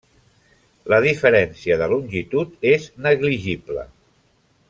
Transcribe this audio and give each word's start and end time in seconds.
La 0.93 0.97
diferència 1.05 1.77
de 1.81 1.89
longitud 1.91 2.67
és 2.71 2.89
negligible. 3.09 3.87